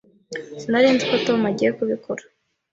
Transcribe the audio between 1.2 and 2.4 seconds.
Tom agiye kubikora.